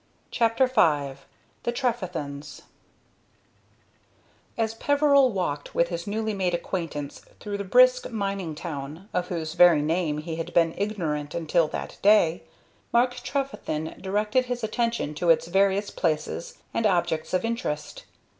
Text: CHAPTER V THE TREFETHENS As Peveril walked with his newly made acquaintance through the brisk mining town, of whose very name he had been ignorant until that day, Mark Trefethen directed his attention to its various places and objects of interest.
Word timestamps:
CHAPTER 0.31 0.65
V 0.65 1.19
THE 1.61 1.71
TREFETHENS 1.71 2.63
As 4.57 4.73
Peveril 4.73 5.31
walked 5.31 5.75
with 5.75 5.89
his 5.89 6.07
newly 6.07 6.33
made 6.33 6.55
acquaintance 6.55 7.21
through 7.39 7.59
the 7.59 7.63
brisk 7.63 8.09
mining 8.09 8.55
town, 8.55 9.09
of 9.13 9.27
whose 9.27 9.53
very 9.53 9.83
name 9.83 10.17
he 10.17 10.37
had 10.37 10.55
been 10.55 10.73
ignorant 10.75 11.35
until 11.35 11.67
that 11.67 11.99
day, 12.01 12.41
Mark 12.91 13.17
Trefethen 13.17 13.95
directed 14.01 14.45
his 14.45 14.63
attention 14.63 15.13
to 15.13 15.29
its 15.29 15.45
various 15.45 15.91
places 15.91 16.57
and 16.73 16.87
objects 16.87 17.31
of 17.31 17.45
interest. 17.45 18.05